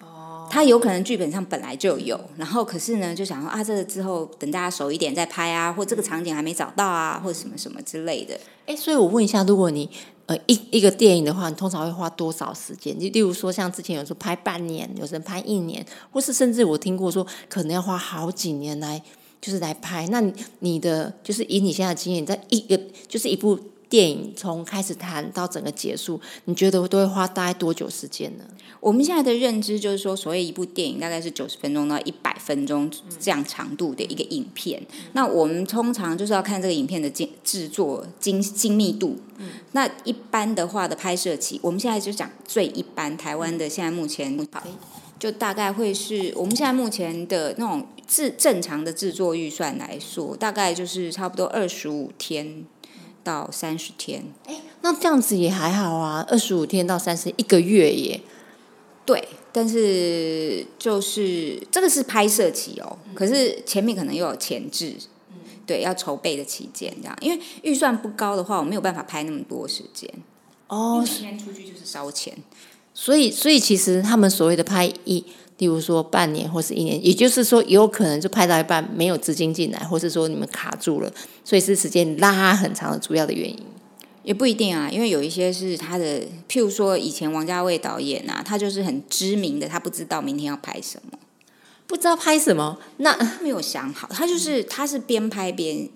[0.01, 8.38] 哦，他有可能剧本上本来就有，然后可是呢，就想说啊，这个之后等大家熟一点再拍啊，或这个场景还没找到啊，或者什么什么之类的。
[8.67, 9.90] 哎，所以我问一下，如果你
[10.27, 12.99] 呃一一个电影的话，你通常会花多少时间？
[12.99, 19.03] 就例如说，像之前有时候拍半年，有时候拍一年，或是甚至我听过说，可能要花好几年来
[19.41, 20.07] 就是来拍。
[20.09, 20.23] 那
[20.61, 23.59] 你的就是以你现在的经验，在一个就是一部。
[23.94, 28.44] 电影从开始谈到整个结束，你觉得都会花大概多久时间呢？
[28.80, 34.85] 我们现在的认知就是说，所谓一部电影大概是九十分钟到一百分钟这样长度的一个影片。
[35.12, 39.16] 那我们通常就是要看这个影片的精制作精精密度。
[39.70, 44.37] 那一般的话的拍摄期，我们现在就讲最一般，台湾的现在目前
[45.20, 52.64] 就大概会是我们现在目前的那种制正常的制作预算来说，大概就是差不多二十五天。
[53.25, 58.21] 到三十天，哎，那这样子也还好啊，二十五天到三十一个月耶。
[59.05, 64.95] 对，但是就是这个是拍摄期哦，可是前面可能又有前置，
[65.67, 70.09] 对，要筹备的期间这样，因为预算不高的话，我没有办法拍那么多时间。
[70.69, 72.37] 哦，每天出去就是烧钱，
[72.95, 75.25] 所以，所以其实他们所谓的拍一。
[75.59, 81.12] 例如说半年或是一年，也就是说有可能就拍到一半没有资金进来，或是说你们卡住了，
[81.45, 83.59] 所以是时间拉很长的主要的原因。
[84.23, 91.19] 也不一定啊，因为有一些是他的，譬如说以前王家卫导演啊，他就是很知名的，他不知道明天要拍什么。
[91.87, 94.09] 不知道拍什么，那没有想好。
[94.11, 95.87] 他就是他是边拍边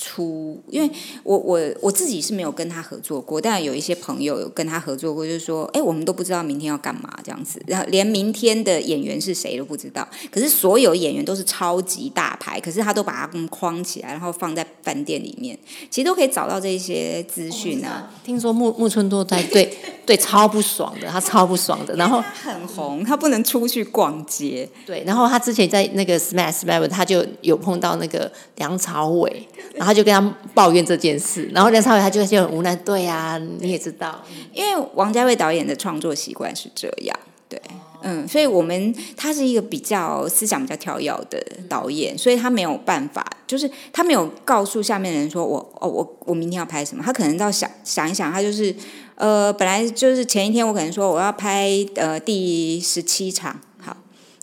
[0.00, 0.90] 出，因为
[1.22, 10.06] 我我我自己是没有跟他合作过，但有一些朋友有跟他合作过，就是说，哎，我们都不知道明天要干嘛这样子，然后连明天的演员是谁都不知道。
[10.30, 15.58] 可是所有演员都是超级大牌，可是他都把他们框起来，然后放在饭店里面，
[15.90, 18.10] 其实都可以找到这些资讯啊。
[18.24, 25.28] 听说木木村多在对 对超不爽的，他超不爽的，然后很红，他不能出去逛街，对，然后。
[25.28, 30.20] 他之前在那个 Smash Smash，他就有碰到那个梁朝伟， 然后他就跟他
[30.52, 34.22] 抱怨这件事，然后梁朝伟他就就很无奈，对啊，你也知道，
[34.52, 37.58] 因为王家卫导演的创作习惯是这样，对，
[38.02, 48.74] 嗯，所以我们他是一个比较思想比较跳跃的导演，所以他没有办法，就是他没有告诉下面的人说我哦我我明天要拍什么，他可能要想想一想，他就是
[49.14, 53.58] 呃本来就是前一天我可能说我要拍呃第十七场。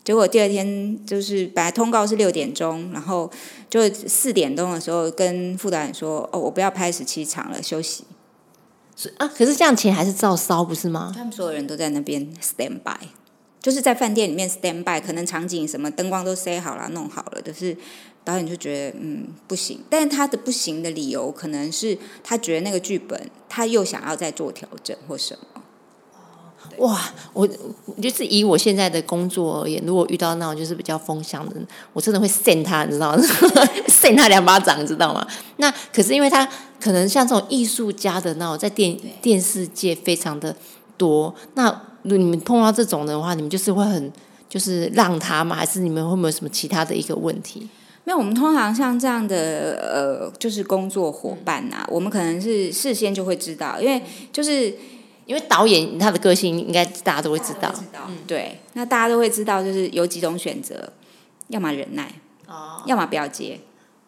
[0.06, 3.30] 结果第二天就是本来通告是六点钟，然后
[3.70, 8.04] 就四点钟的时候跟副导演说：“哦，我不要拍十七场了，休息。”
[8.96, 11.12] 是啊，可是这样钱还是照烧，不是吗？
[11.14, 13.08] 他们所有人都在那边 stand by，
[13.60, 17.76] 就是在饭店里面 stand by，可能场景什么灯光都塞好了、弄好了，可是
[18.24, 19.84] 导演就觉得嗯不行。
[19.90, 25.55] 但是他的不行的理由可能是他觉得那个剧本他又想要再做调整或什么。
[26.80, 27.00] 哇，
[27.34, 27.48] 我
[28.02, 31.56] 就是以我现在的工作而言，如果遇到那种就是比较风向的，
[31.94, 33.24] 我真的会扇他，你知道吗？
[33.88, 35.26] 扇他两巴掌，你知道吗？
[35.58, 36.48] 那可是因为他
[36.80, 40.56] 可能像这种艺术家的那种，在电电视界非常的
[40.98, 41.34] 多。
[41.54, 44.12] 那你们碰到这种的话，你们就是会很
[44.50, 45.56] 就是让他吗？
[45.56, 47.68] 还是你们会没有什么其他的一个问题？
[48.04, 54.74] 没有，我们通常像这样的呃，就是工作伙伴呐，我们可能是事先就会知道，因为就是。
[55.26, 57.74] 因为导演他的个性应该大家都会知道，
[58.08, 60.94] 嗯，对，那大家都会知道，就是有几种选择，
[61.48, 62.14] 要么忍耐，
[62.48, 63.60] 哦，要么不要接，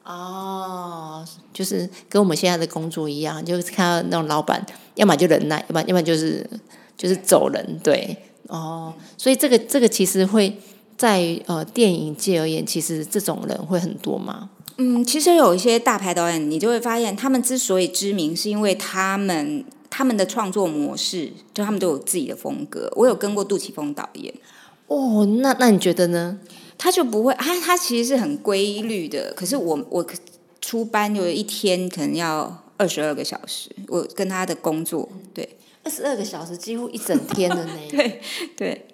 [0.04, 6.48] 哦，就是跟我们现在的工作一样，就是看到那种老板，要么就忍耐，要么要么就是
[6.96, 8.16] 就是走人，对，
[8.48, 10.56] 哦，所以这个这个其实会
[10.96, 14.52] 在呃电影界而言，其实这种人会很多吗？
[14.78, 19.66] 嗯，其实有一些大牌导演，你就会发现，他们之所以知名，是因为他们。
[19.90, 22.92] 他们的创作模式，就他们都有自己的风格。
[22.96, 24.34] 我有跟过杜琪峰导演，
[24.88, 26.40] 哦，那那你觉得呢？
[26.78, 29.34] 他就不会，他他其实是很规律的。
[29.36, 30.06] 可是我我
[30.62, 37.72] 出班有一天可能要二十二个小时，我跟他的工作，对，二十二个小时几乎一整天的呢。
[37.90, 38.22] 对
[38.56, 38.88] 对。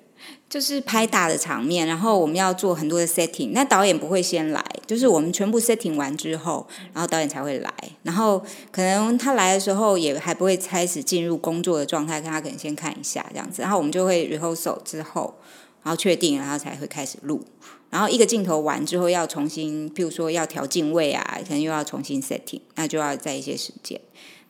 [0.53, 3.49] 就是拍大的场面，然后我们要做很多的 setting。
[3.53, 7.73] 那导演不会先来，就是我们全部 setting 完之后，然后导演才会来。
[8.03, 8.37] 然后
[8.71, 13.63] 可能他来的时候也还不会开始进入工作的状态，他可能先看一下这样子。
[13.63, 15.33] 然后我们就会 rehearsal 之后，
[15.81, 17.43] 然后确定，然后才会开始录。
[17.89, 23.99] 然后一个镜头完之后，要重新，譬如说要调镜位啊，可能又要重新 setting，那就要在一些时间。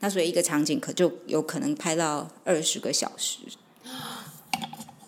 [0.01, 3.37] 那所以一个场景可就有可能拍到二十个小时。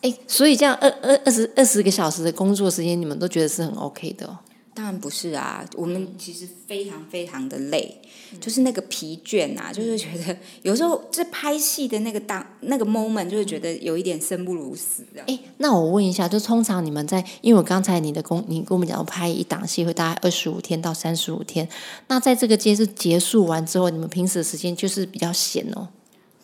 [0.06, 4.28] 哎，所以这样二二二十二十个小时的工作时间，你们都觉得是很 OK 的？
[4.28, 4.38] 哦
[4.76, 8.02] 当然不是啊，我们其实非常非常的累，
[8.42, 15.24] 就是那个疲倦啊，就是觉得有时候在拍戏的那个当那个 moment，就是觉得有一点生不如死的。
[15.28, 21.66] 哎，那我问一下，就通常你们在，因为我刚才你的工，你跟我们讲拍一档戏会大概二十五天到三十五天，
[22.10, 25.88] 那在这个阶是结束完之后，你们平时的时间就是比较闲哦。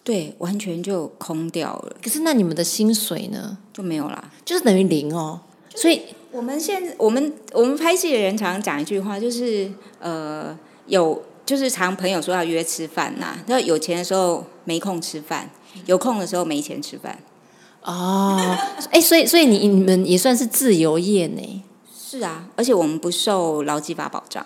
[0.04, 1.96] 对，完全就空掉了。
[2.04, 3.58] 可是那你们的薪水呢？
[3.72, 5.40] 就没有啦，就是等于零哦。
[5.76, 15.50] 所以我们现我们我们拍戏的人常常讲一句话，就是呃，有就是常朋友说要约吃饭呐，那有钱的时候没空吃饭，
[15.86, 17.20] 有空的时候没钱吃饭。
[17.84, 18.58] 哦，
[18.92, 21.64] 哎，所以所以你你们也算是自由业呢？
[21.96, 24.46] 是啊，而且我们不受劳基法保障。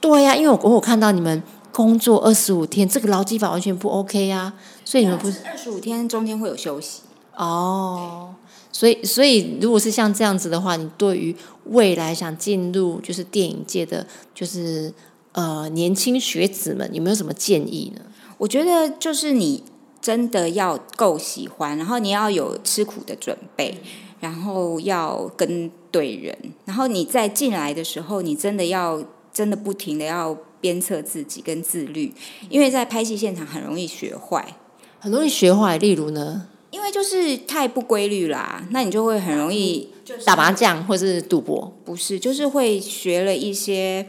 [0.00, 1.42] 对呀，因为我我看到你们
[1.72, 4.52] 工作二十五天，这个劳基法完全不 OK 啊，
[4.84, 7.00] 所以你们不是二十五天中间会有休息
[7.34, 8.34] 哦。
[8.70, 11.34] 所以，所以如果是像这样子的话，你对于
[11.66, 14.92] 未来想进入就是电影界的，就是
[15.32, 18.02] 呃年轻学子们，有没有什么建议呢？
[18.38, 19.62] 我觉得就是你
[20.00, 23.76] 真的要够喜欢，然后你要有吃苦的准备，
[24.20, 32.14] 然后要跟对人，然后你在进来的时候，你真的要真的不停的要鞭策自己跟自律，
[32.48, 34.56] 因为在拍戏现场很容易学坏，
[34.98, 35.76] 很容易学坏。
[35.76, 36.48] 例如呢？
[36.70, 39.90] 因为就是太不规律啦，那你就会很容易
[40.24, 44.06] 打麻将或是赌博，不是，就是会学了一些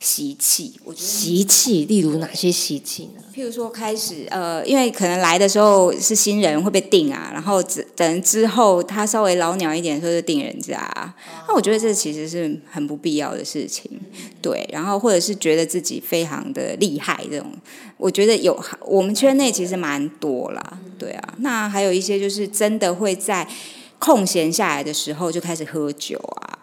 [0.00, 0.74] 习气。
[0.84, 3.22] 我觉得习气，例如哪些习气呢？
[3.34, 7.62] 譬如说，开始呃，因为可能来的时候是新人会被定啊，然后
[7.94, 11.14] 等之后他稍微老鸟一点，说就定人家。
[11.46, 13.90] 那我觉得这其实是很不必要的事情，
[14.40, 14.66] 对。
[14.72, 17.52] 然后或者是觉得自己非常的厉害这种。
[17.98, 21.34] 我觉得有我们圈内其实蛮多啦，对啊。
[21.38, 23.46] 那还有一些就是真的会在
[23.98, 26.55] 空闲下来的时候就开始喝酒啊，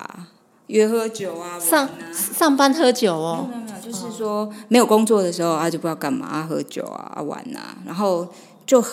[0.73, 3.47] 约喝酒啊，上上班喝酒哦。
[3.47, 8.27] 没有没有，就是说没有工作的时候啊，就不知道干嘛，喝酒啊，玩啊，然后
[8.65, 8.83] 就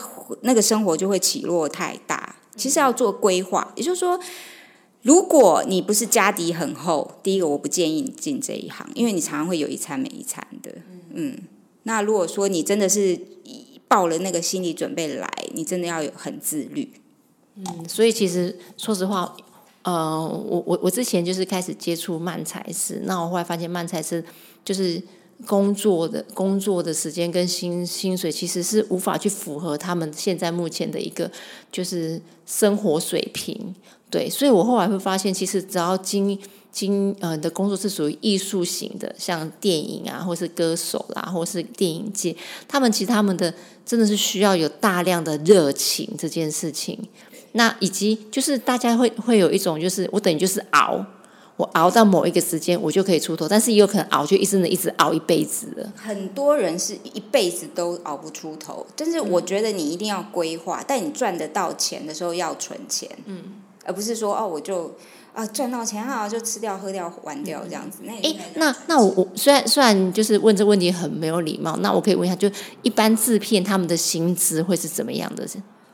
[0.42, 2.36] 那个生活就会起落太大。
[2.54, 4.20] 其实要做规划，也就是说，
[5.00, 10.70] 如果你不是家底很厚，第一个我不建议你进这一行，因为你常常会有一餐没一餐的，
[11.14, 11.38] 嗯。
[11.84, 13.18] 那如果说你真的是
[13.88, 16.92] 抱了那个心理准备来，你真的要有很自律。
[17.56, 19.34] 嗯，所以其实说实话，
[19.82, 24.22] 呃，我我我之前就是开始接触慢才师，那我后来发现慢才师
[24.64, 25.02] 就是
[25.46, 31.30] 工作的工作的时间跟薪薪水其实是无法去符合他们现在目前的一个
[31.72, 33.74] 就是生活水平。
[34.10, 36.36] 对，所以我后来会发现，其实只要经
[36.72, 43.54] 经呃的工作是属于艺术型的，像电影啊，或是歌手啦，或是电影界，他们其实他们的
[43.86, 46.98] 真的是需要有大量的热情这件事情。
[47.52, 51.04] 那以及就是大家会会有一种就是我等于就是熬，
[51.56, 55.92] 我熬到某一个时间我就可以出头，但是也有可能熬就一生的一直熬一辈子了。
[55.96, 64.94] 很多人是一辈子都熬不出头，但是我觉得你一定要规划，但你赚得到钱的时候要存钱，嗯，而不是说哦我就。
[65.32, 68.00] 啊，赚到钱啊，就吃掉、喝掉、玩掉这样子。
[68.02, 72.50] 那哎，那那我我虽然虽然就是问这问题很没有礼貌，那我可以问一下，就
[72.82, 75.46] 一般制片他们的薪资会是怎么样的？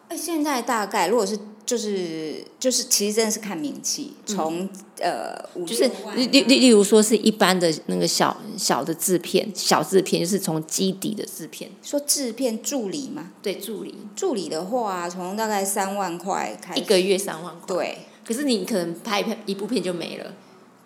[0.09, 4.69] 哎，现在大概如果是就是就是，其实真的是看名气，从
[5.01, 5.37] 呃，
[5.67, 11.71] 就是例例例如说是一般的那个小小的制片，小制片就是从基底的制片。
[11.83, 13.33] 说制片助理嘛？
[13.43, 17.67] 对，助理助理的话，从大概三万块开，一个月三万块。
[17.67, 17.99] 对。
[18.27, 20.35] 可是你可能拍一片一部片就没了，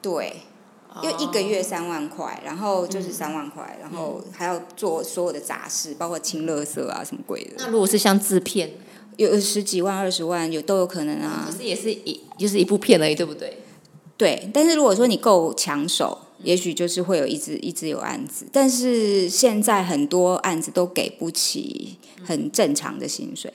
[0.03, 0.43] 对，
[1.03, 7.53] 因为一个月三万块，然后就是三万块，然后还要做所有的杂事，包括清垃圾啊什么鬼的。
[7.57, 8.71] 那如果是像制片，
[9.29, 11.49] 有十几万、二十万有都有可能啊。
[11.51, 13.59] 可是也是一就是一部片而已，对不对？
[14.17, 18.47] 对，但是如果说你够抢手，也许就是会有一直一直有案子。
[18.53, 23.53] 但是现在很多案子都给不起很正常的薪水。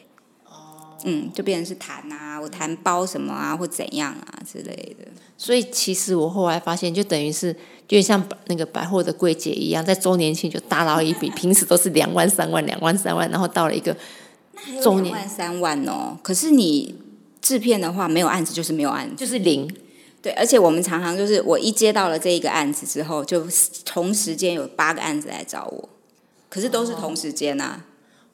[1.08, 5.06] 嗯，就变成是谈啊，我谈包什么啊，或怎样啊之类的。
[5.38, 7.56] 所以其实我后来发现，就等于是，
[7.88, 13.96] 就像那个百货的柜姐一样，在周年庆就大捞一笔， 平时都是两万三万、两万三万，然后到了一个
[14.82, 16.18] 周年万三万哦。
[16.22, 16.96] 可是你
[17.42, 19.70] 制片的话，没有案子就是没有案子，就是零。
[20.22, 23.46] 对，而且我们常常就是我一接到了这一个案子之后，就
[23.86, 25.90] 同时间有八个案子来找我，
[26.50, 27.84] 可是都是同时间呐。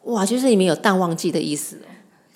[0.03, 1.79] 哇，就是里面有淡旺季的意思。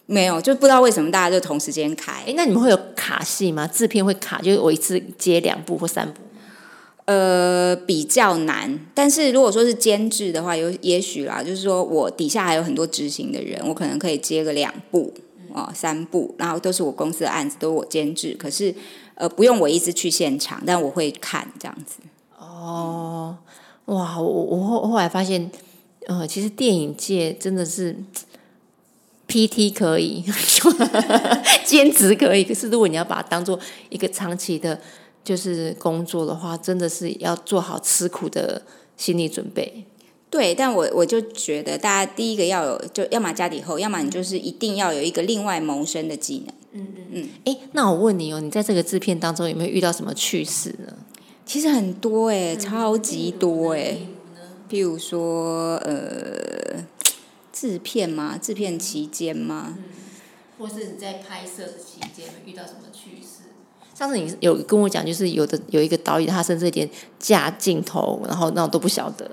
[0.07, 2.11] 没有，就不知道为什么大家就同时间开。
[2.27, 3.65] 哎，那你们会有卡戏吗？
[3.65, 6.21] 制片会卡，就是我一次接两部或三部。
[7.05, 8.79] 呃，比较难。
[8.93, 15.13] 但是如果说是监制的话，有也许啦，就是说我底下还有很多执行的人，我可能可以接个两部
[15.53, 18.35] 啊，三部，然后都是我公司的案子，都是我监制。
[18.39, 18.73] 可是
[19.15, 21.97] 呃，不用我一直去现场，但我会看这样子。
[22.39, 23.37] 哦，
[23.85, 24.19] 哇！
[24.19, 25.51] 我我后后来发现，
[26.07, 27.95] 呃，其实电影界真的是
[29.27, 30.23] PT 可以，
[31.63, 34.79] 兼职可以，可是如果你要把它当做一个长期的，
[35.26, 38.61] 就是工作的话，真的是要做好吃苦的
[38.95, 39.84] 心理准备。
[40.30, 46.55] 对，但我我就觉得，大家第一个要有，就要么家底厚，要么你就是一定要有一个另外谋生的技能。
[46.73, 47.30] 嗯嗯嗯。
[47.45, 50.93] 哎，那我问你哦，你在这个制片当中有没有遇到什么趣事呢？
[51.45, 53.97] 其实很多哎，超级多哎。
[54.69, 56.84] 譬如说，呃，
[57.53, 58.38] 制片吗？
[58.38, 59.78] 制片期间吗？
[60.57, 63.34] 或是你在拍摄的期间遇到什么趣事？
[63.97, 66.87] 上次你有跟我讲，就是有的有一个导演，他甚至连
[67.17, 69.31] 架镜头，然后那种都不晓得。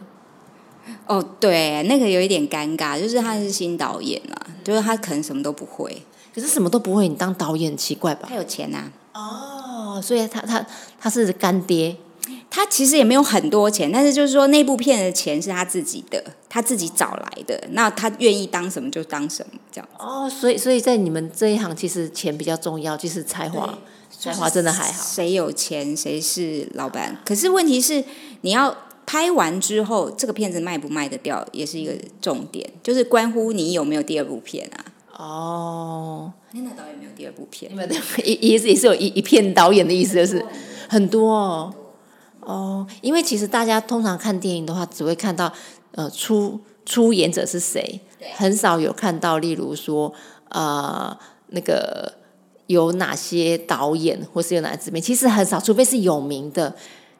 [1.06, 6.02] 哦，对，那个有一点尴尬，就是他是新导演啊，就是他可能什么都不会。
[6.32, 8.26] 可是什么都不会，你当导演奇怪吧？
[8.28, 8.90] 他有钱呐。
[9.12, 10.64] 哦，所以他他
[10.98, 11.96] 他是干爹。
[12.48, 17.58] 他其实也没有很多钱，但是就是说那部片的钱是他自己的，他自己找来的。
[17.70, 19.88] 那他愿意当什么就当什么，这样。
[19.98, 23.76] 哦，所以所以在你们这一行，其实钱比较重要，就是才华，
[24.22, 25.02] 才华真的还好。
[25.02, 27.18] 谁有钱谁是老板。
[27.24, 28.04] 可是问题是，
[28.42, 34.84] 你要拍完之后，这个片子卖不卖得掉，也是一个重点，就是关乎你有没有第二部片啊。
[35.14, 37.70] 哦，那导演没有第二部片，
[38.24, 40.44] 也也是也是有一一片导演的意思，就是
[40.88, 41.74] 很多哦。
[42.40, 45.52] 哦，因为其实大家通常看电影的话，只会看到
[45.92, 48.00] 呃出出演者是谁，
[48.34, 50.12] 很少有看到，例如说
[50.48, 51.16] 呃
[51.48, 52.12] 那个
[52.66, 56.74] 有哪些导演或是有哪些制片，其实很少，除非是有名的，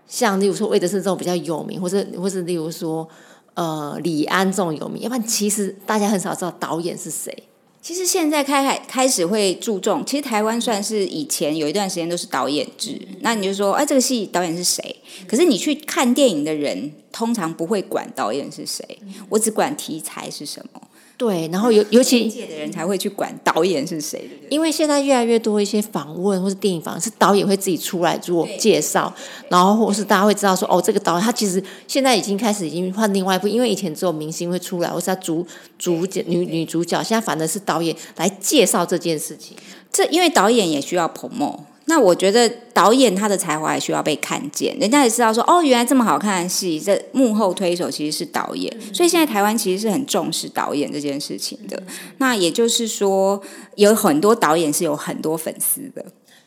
[0.07, 3.09] 像例如说魏德胜这种比较有名，或者或是例如说
[3.55, 7.37] 呃李安这种有名，要不然其实大家很少知道导演是谁。
[7.83, 14.95] 其实现在开开开始会注重，其实台湾算是以前有一段时间都是导演制，那你就说，哎，这个戏导演是谁？
[15.27, 18.87] 可是你去看电影的人，通常不会管导演是谁，
[19.29, 20.81] 我只管题材是什么。
[21.23, 29.15] 对，然后尤尤其界的人才会去管导演是谁，因为现在越来越多一些访问或是电影访是导演会自己出来做介绍，
[29.49, 35.47] 然后或是大家会知道说哦，这个导演他其实现在已经开始已经换另外一部，因为以前只有明星会出来或是他主
[35.79, 39.57] 主角女女主角，现在反而是导演来介绍这件事情，
[39.93, 41.61] 这因为导演也需要 promo。
[41.87, 51.83] 那我觉得导演他的才华也需要被看见，人家也知道说哦，原来这么好看的戏，这幕后推手其实是导演，所以现在台湾其实是很重视导演这件事情的。
[52.19, 53.43] 那也就是说，
[53.75, 56.05] 有很多导演是有很多粉丝的，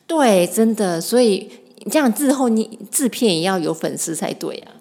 [0.07, 1.49] 对，真的，所以
[1.91, 4.71] 这样之后你制片也要有粉丝才对啊。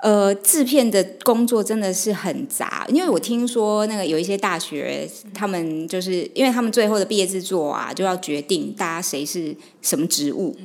[0.00, 10.56] 呃，制片的工作真的是很杂，因为我听说那个有一些大学，他们就是因为他们最后的毕业制作啊，就要决定大家谁是什么职务，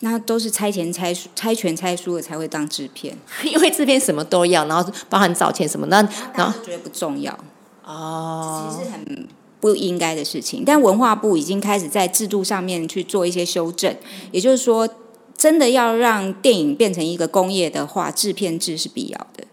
[0.00, 7.32] 那都是猜钱猜输、猜拳猜输了才会当制片， 因为制片什么都要，然后包含找钱什么，那然后觉得不重要
[7.86, 9.26] 哦，其实很
[9.60, 10.62] 不应该的事情。
[10.66, 13.96] 但文化部已经开始在制度上面去做一些修正，
[14.30, 14.86] 也就是说。
[15.36, 19.45] 真的要让电影变成一个工业的话，制片制是必要的。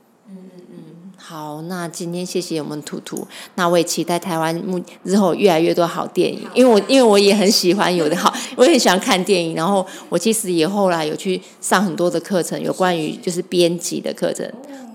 [1.25, 14.45] 好，那今天谢谢我们图图，那我也期待台湾目日后越来越多好电影，因为我因为我也很喜欢有的好，我也很喜欢看电影，然后我其实也后来有去上很多的课程，有关于就是编辑的课程。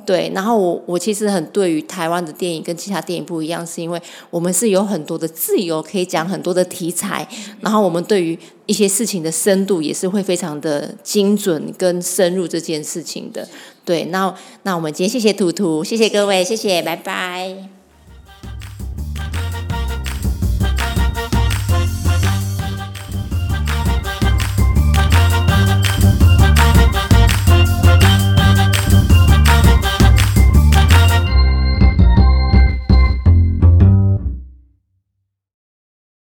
[0.05, 7.26] 对，然后我我其实很对于台湾的电影跟其他电影不一样，是因为我们是有很多的自由，可以讲很多的题材，
[7.62, 13.47] 然后我们对于一些事情的深度也是会非常的精准跟深入这件事情的。
[13.89, 14.34] 对那
[14.64, 17.70] 那我们今天谢谢图图谢谢各位谢谢拜拜。